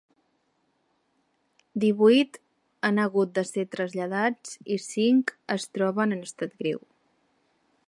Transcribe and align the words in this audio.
Divuit 1.83 2.39
han 2.89 3.03
hagut 3.03 3.35
de 3.37 3.45
ser 3.49 3.67
traslladats 3.77 4.57
i 4.77 4.81
cinc 4.89 5.37
es 5.59 5.71
troben 5.77 6.17
en 6.19 6.27
estat 6.31 6.61
greu. 6.65 6.83